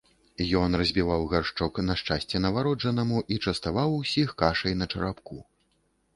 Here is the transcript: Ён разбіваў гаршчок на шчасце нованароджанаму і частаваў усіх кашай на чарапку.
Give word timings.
Ён 0.59 0.77
разбіваў 0.81 1.25
гаршчок 1.33 1.73
на 1.89 1.97
шчасце 2.03 2.41
нованароджанаму 2.47 3.23
і 3.37 3.39
частаваў 3.45 3.89
усіх 4.01 4.35
кашай 4.43 4.73
на 4.81 4.85
чарапку. 4.93 5.41